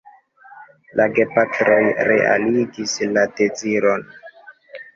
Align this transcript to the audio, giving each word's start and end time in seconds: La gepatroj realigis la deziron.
La 0.99 1.05
gepatroj 1.17 1.77
realigis 2.09 2.99
la 3.15 3.29
deziron. 3.43 4.11